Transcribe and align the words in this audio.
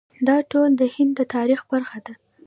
دا 0.27 0.37
ټول 0.51 0.69
د 0.77 0.81
هند 0.95 1.11
د 1.17 1.21
تاریخ 1.33 1.59
برخه 1.71 1.99
ده. 2.05 2.13